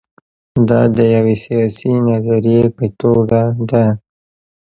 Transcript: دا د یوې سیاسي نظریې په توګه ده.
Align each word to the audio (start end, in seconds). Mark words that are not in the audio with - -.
دا 0.69 0.81
د 0.95 0.99
یوې 1.15 1.35
سیاسي 1.45 1.93
نظریې 2.09 2.63
په 2.77 2.85
توګه 3.01 3.41
ده. 3.69 3.85